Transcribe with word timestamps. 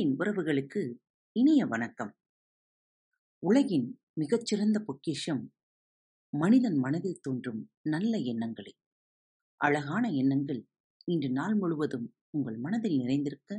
அன்பின் 0.00 0.20
உறவுகளுக்கு 0.20 0.82
இனிய 1.36 1.62
வணக்கம் 1.66 2.12
உலகின் 3.42 3.88
மிகச்சிறந்த 4.12 4.78
பொக்கிஷம் 4.80 5.42
மனிதன் 6.32 6.78
மனதில் 6.78 7.18
தோன்றும் 7.20 7.58
நல்ல 7.88 8.12
எண்ணங்களே 8.32 8.72
அழகான 9.60 10.02
எண்ணங்கள் 10.12 10.62
இன்று 11.04 11.30
நாள் 11.30 11.56
முழுவதும் 11.56 12.06
உங்கள் 12.30 12.58
மனதில் 12.58 12.96
நிறைந்திருக்க 12.96 13.59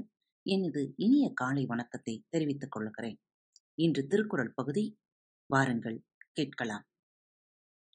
எனது 0.45 0.83
இனிய 0.97 1.27
காலை 1.33 1.65
வணக்கத்தை 1.65 2.15
தெரிவித்துக் 2.29 2.71
கொள்கிறேன் 2.71 3.19
இன்று 3.77 4.03
திருக்குறள் 4.07 4.53
பகுதி 4.53 4.85
வாருங்கள் 5.49 5.99
கேட்கலாம் 6.31 6.87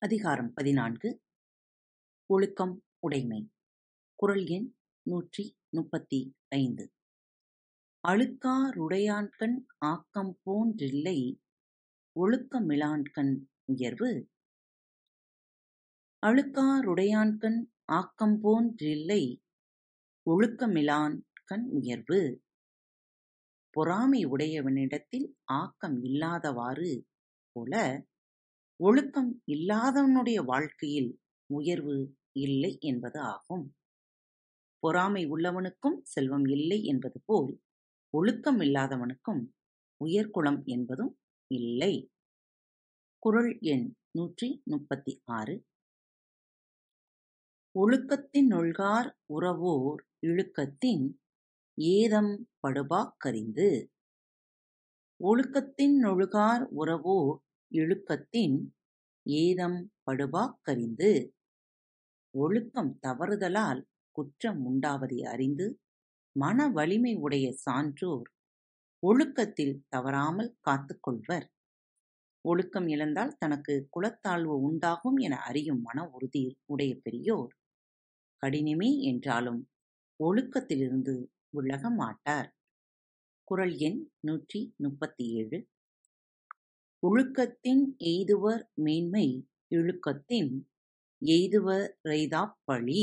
அதிகாரம் 0.02 0.52
பதினான்கு 0.52 1.10
ஒழுக்கம் 2.30 2.76
உடைமை 3.00 3.42
குரல் 4.18 4.46
எண் 4.50 4.70
நூற்றி 5.06 5.46
முப்பத்தி 5.70 6.20
ஐந்து 6.56 6.86
அழுக்காருடையான்கண் 8.06 9.56
ஆக்கம் 9.78 10.38
போன்றில்லை 10.42 11.40
ஒழுக்கமிலான்கண் 12.20 13.38
உயர்வு. 13.64 14.28
அழுக்காருடையான்கண் 16.26 17.66
ஆக்கம் 17.84 18.40
போன்றில்லை 18.40 19.40
ஒழுக்கமிலான்கண் 20.30 21.66
உயர்வு. 21.70 22.42
பொறாமை 23.70 24.24
உடையவனிடத்தில் 24.24 25.36
ஆக்கம் 25.44 26.02
இல்லாதவாறு 26.02 27.06
போல, 27.52 28.04
ஒழுக்கம் 28.76 29.42
இல்லாதவனுடைய 29.46 30.44
வாழ்க்கையில் 30.44 31.20
உயர்வு 31.46 32.16
இல்லை 32.32 32.76
என்பது 32.80 33.20
ஆகும். 33.20 33.74
பொறாமை 34.78 35.26
உள்ளவனுக்கும் 35.26 36.00
செல்வம் 36.02 36.44
இல்லை 36.44 36.84
என்பது 36.84 37.22
போல், 37.24 37.60
ஒழுக்கம் 38.14 38.60
இல்லாதவனுக்கும் 38.60 39.42
உயர்குலம் 39.96 40.64
என்பதும் 40.66 41.18
இல்லை 41.46 42.10
குரல் 43.18 43.58
எண் 43.60 43.94
நூற்றி 44.10 44.62
முப்பத்தி 44.64 45.22
ஆறு 45.26 45.64
ஒழுக்கத்தின் 47.74 48.50
ஒழுக்கத்தினொழ்கார் 48.50 49.08
உறவோர் 49.34 50.00
இழுக்கத்தின் 50.20 51.16
ஏதம் 51.78 52.46
படுபாக்கறிந்து 52.66 53.88
ஒழுக்கத்தினொழுகார் 55.20 56.64
உறவோ 56.76 57.38
இழுக்கத்தின் 57.72 58.72
ஏதம் 59.26 59.90
படுபாக்கறிந்து 60.10 61.30
ஒழுக்கம் 62.30 62.98
தவறுதலால் 63.00 63.86
குற்றம் 64.12 64.66
உண்டாவதை 64.66 65.24
அறிந்து 65.26 65.78
மன 66.36 66.68
வலிமை 66.68 67.14
உடைய 67.16 67.46
சான்றோர் 67.64 68.28
ஒழுக்கத்தில் 69.02 69.82
தவறாமல் 69.88 70.56
காத்துக்கொள்வர் 70.70 71.46
ஒழுக்கம் 72.44 72.86
இழந்தால் 72.86 73.36
தனக்கு 73.38 73.88
குலத்தாழ்வு 73.90 74.56
உண்டாகும் 74.60 75.16
என 75.16 75.36
அறியும் 75.36 75.80
மன 75.80 76.04
உறுதி 76.08 76.56
உடைய 76.64 76.92
பெரியோர் 77.02 77.54
கடினமே 78.42 78.90
என்றாலும் 79.02 79.62
ஒழுக்கத்திலிருந்து 80.20 81.14
விலக 81.50 81.90
மாட்டார் 81.90 82.54
குரல் 83.44 83.74
எண் 83.78 84.00
நூற்றி 84.20 84.74
முப்பத்தி 84.76 85.24
ஏழு 85.32 85.58
ஒழுக்கத்தின் 87.02 87.84
எய்துவர் 87.98 88.62
மேன்மை 88.74 89.26
இழுக்கத்தின் 89.68 90.52
எய்துவரைதா 91.22 92.08
ரெய்தாப் 92.08 92.56
பழி 92.64 93.02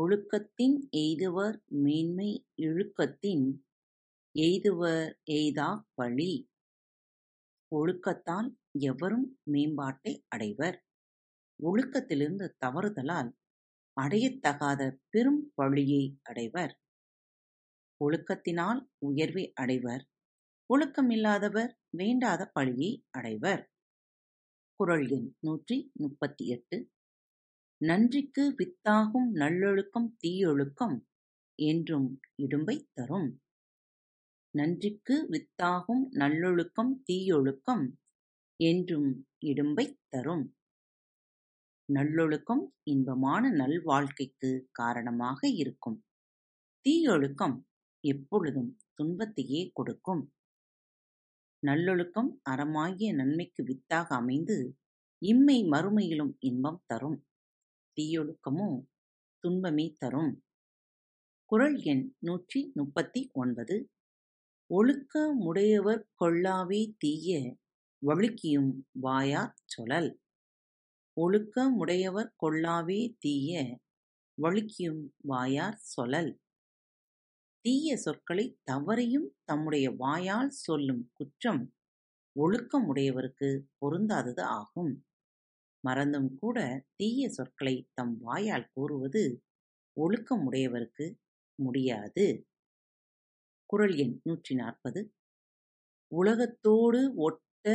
ஒழுக்கத்தின் 0.00 0.88
எய்துவர் 0.90 1.56
மேன்மை 1.66 2.46
இழுக்கத்தின் 2.56 3.46
எய்துவர் 4.34 5.12
எய்தா 5.24 5.82
பழி. 5.94 6.50
ஒழுக்கத்தால் 7.76 8.56
எவரும் 8.78 9.38
மேம்பாட்டை 9.52 10.24
அடைவர் 10.28 10.84
ஒழுக்கத்திலிருந்து 11.60 12.56
தவறுதலால் 12.66 13.30
அடையத்தகாத 14.00 14.96
பெரும் 15.10 15.52
பழியை 15.54 16.18
அடைவர். 16.22 16.80
ஒழுக்கத்தினால் 18.04 18.80
உயர்வை 18.98 19.52
அடைவர் 19.54 20.08
ஒழுக்கமில்லாதவர் 20.70 21.72
வேண்டாத 21.88 22.46
பழியை 22.46 23.04
அடைவர். 23.10 23.72
குரல் 24.80 25.08
எண் 25.08 25.36
நூற்றி 25.40 25.92
எட்டு 26.46 26.90
நன்றிக்கு 27.80 28.54
வித்தாகும் 28.58 29.28
நல்லொழுக்கம் 29.32 30.16
தீயொழுக்கம் 30.22 30.96
என்றும் 31.54 32.20
இடும்பை 32.34 32.88
தரும். 32.92 33.28
நன்றிக்கு 34.54 35.16
வித்தாகும் 35.30 36.02
நல்லொழுக்கம் 36.10 37.02
தீயொழுக்கம் 37.06 37.84
என்றும் 38.56 39.10
இடும்பை 39.38 39.98
தரும். 40.08 40.56
நல்லொழுக்கம் 41.88 42.64
இன்பமான 42.82 43.50
நல்வாழ்க்கைக்கு 43.50 44.50
காரணமாக 44.72 45.48
இருக்கும். 45.48 46.04
தீயொழுக்கம் 46.86 47.56
எப்பொழுதும் 48.04 48.76
துன்பத்தையே 48.94 49.70
கொடுக்கும். 49.74 50.32
நல்லொழுக்கம் 51.62 52.40
அறமாகிய 52.50 53.14
நன்மைக்கு 53.14 53.64
வித்தாக 53.64 54.14
அமைந்து 54.14 54.58
இம்மை 55.22 55.64
மறுமையிலும் 55.64 56.36
இன்பம் 56.38 56.82
தரும். 56.86 57.18
தீயொழுக்கமும் 57.98 58.78
துன்பமே 59.44 59.86
தரும் 59.98 60.32
குரல் 61.50 61.78
எண் 61.84 62.04
நூற்றி 62.18 62.60
முப்பத்தி 62.74 63.20
ஒன்பது 63.34 63.76
ஒழுக்க 64.70 65.22
முடையவர் 65.36 66.02
கொள்ளாவே 66.20 66.80
தீய 66.98 67.36
வழுக்கியும் 68.02 68.72
வாயா 69.00 69.42
சொலல் 69.66 70.10
ஒழுக்க 71.16 71.64
முடையவர் 71.70 72.30
கொள்ளாவே 72.42 73.00
தீய 73.18 73.62
வழுக்கியும் 74.38 75.02
வாயார் 75.24 75.78
சொலல் 75.86 76.32
தீய 77.64 77.96
சொற்களை 77.96 78.46
தவறையும் 78.64 79.28
தம்முடைய 79.44 79.86
வாயால் 79.96 80.52
சொல்லும் 80.58 81.02
குற்றம் 81.12 81.64
ஒழுக்கமுடையவருக்கு 82.36 83.50
பொருந்தாதது 83.78 84.44
ஆகும் 84.52 84.92
மறந்தும் 85.88 86.30
கூட 86.38 86.58
தீய 86.96 87.28
சொற்களை 87.30 87.76
தம் 87.94 88.14
வாயால் 88.20 88.70
கூறுவது 88.72 89.24
உடையவருக்கு 90.46 91.06
முடியாது. 91.58 92.26
குரல் 93.70 93.94
எண் 93.96 94.14
நூற்றி 94.24 94.54
நாற்பது. 94.54 95.00
உலகத்தோடு 96.12 97.00
ஒட்ட 97.18 97.66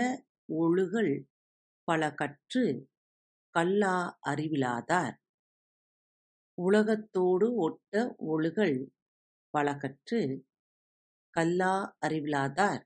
ஒழுகல் 0.60 1.14
பல 1.88 2.02
கற்று 2.14 2.64
கல்லா 3.56 3.96
அறிவிலாதார் 4.30 5.16
உலகத்தோடு 6.58 7.48
ஒட்ட 7.58 7.94
ஒழுகல் 8.28 8.78
பல 9.54 9.68
கற்று 9.76 10.20
கல்லா 11.34 11.74
அறிவிலாதார் 12.06 12.84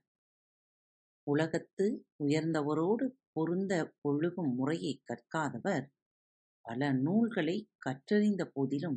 உலகத்து 1.26 1.86
உயர்ந்தவரோடு 2.24 3.06
பொருந்த 3.38 3.94
பொழுகும் 4.00 4.54
முறையைக் 4.54 5.02
கற்காதவர், 5.04 5.86
பல 6.60 6.92
நூல்களை 6.92 7.70
கற்றறிந்த 7.78 8.44
போதிலும் 8.44 8.96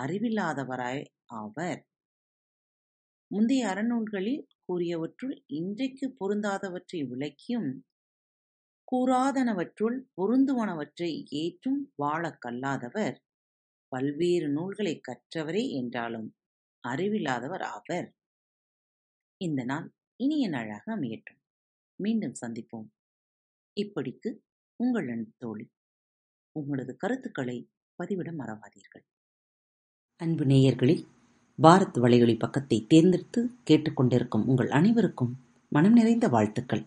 அறிவில்லாதவராய் 0.00 1.06
ஆவர். 1.24 1.88
முந்தைய 3.26 3.66
அறநூல்களில் 3.66 4.46
கூறியவற்றுள் 4.68 5.42
இன்றைக்கு 5.46 6.16
பொருந்தாதவற்றை 6.20 7.08
விளக்கியும் 7.08 7.84
கூறாதனவற்றுள் 8.92 10.02
பொருந்துவனவற்றை 10.16 11.24
ஏற்றும் 11.28 11.92
வாழக் 11.96 12.40
கல்லாதவர், 12.40 13.24
பல்வேறு 13.88 14.48
நூல்களைக் 14.48 15.00
கற்றவரே 15.00 15.68
என்றாலும் 15.70 16.34
அறிவில்லாதவர் 16.88 17.62
ஆவர். 17.62 18.14
இந்த 19.36 19.64
நாள் 19.64 19.94
இனிய 20.16 20.48
நாளாக 20.48 20.96
அமையட்டும். 20.96 21.40
மீண்டும் 22.02 22.34
சந்திப்போம். 22.46 23.01
இப்படிக்கு 23.76 24.30
உங்கள் 24.80 25.08
அன்பு 25.08 25.32
தோழி 25.38 25.66
உங்களது 26.56 26.92
கருத்துக்களை 26.96 27.56
பதிவிட 27.98 28.30
மறவாதீர்கள் 28.32 29.04
அன்பு 30.20 30.44
நேயர்களில் 30.44 31.04
பாரத் 31.58 31.98
வலையொலி 31.98 32.34
பக்கத்தை 32.36 32.78
தேர்ந்தெடுத்து 32.86 33.40
கேட்டுக்கொண்டிருக்கும் 33.66 34.44
உங்கள் 34.44 34.70
அனைவருக்கும் 34.70 35.32
மனம் 35.72 35.92
நிறைந்த 35.92 36.26
வாழ்த்துக்கள் 36.28 36.84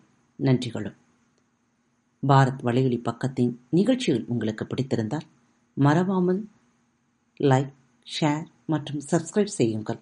நன்றிகளும் 0.38 0.96
பாரத் 2.22 2.62
வலையொலி 2.62 2.98
பக்கத்தின் 3.00 3.52
நிகழ்ச்சிகள் 3.70 4.24
உங்களுக்கு 4.28 4.64
பிடித்திருந்தால் 4.64 5.26
மறவாமல் 5.76 6.40
லைக் 7.40 7.72
ஷேர் 8.06 8.46
மற்றும் 8.66 9.02
சப்ஸ்கிரைப் 9.10 9.56
செய்யுங்கள் 9.56 10.00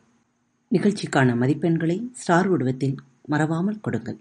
நிகழ்ச்சிக்கான 0.71 1.35
மதிப்பெண்களை 1.37 1.97
ஸ்டார் 2.13 2.49
உடவத்தில் 2.49 2.97
மறவாமல் 3.29 3.81
கொடுங்கள் 3.81 4.19